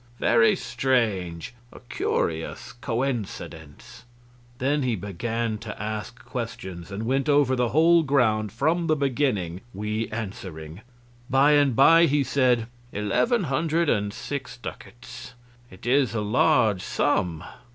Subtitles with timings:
[0.19, 1.53] very strange.
[1.71, 4.05] A curious coincidence."
[4.57, 9.61] Then he began to ask questions, and went over the whole ground from the beginning,
[9.75, 10.81] we answering.
[11.29, 15.35] By and by he said: "Eleven hundred and six ducats.
[15.69, 17.43] It is a large sum."